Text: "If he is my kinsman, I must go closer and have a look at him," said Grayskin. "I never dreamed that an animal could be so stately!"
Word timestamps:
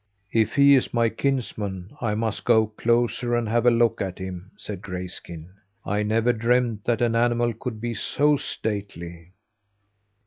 "If 0.31 0.55
he 0.55 0.73
is 0.73 0.95
my 0.95 1.09
kinsman, 1.09 1.95
I 2.01 2.15
must 2.15 2.43
go 2.43 2.65
closer 2.65 3.35
and 3.35 3.47
have 3.47 3.67
a 3.67 3.69
look 3.69 4.01
at 4.01 4.17
him," 4.17 4.49
said 4.57 4.81
Grayskin. 4.81 5.51
"I 5.85 6.01
never 6.01 6.33
dreamed 6.33 6.79
that 6.85 7.03
an 7.03 7.15
animal 7.15 7.53
could 7.53 7.79
be 7.79 7.93
so 7.93 8.35
stately!" 8.35 9.33